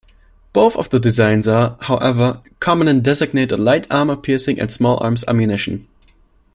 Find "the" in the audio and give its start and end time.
0.89-0.99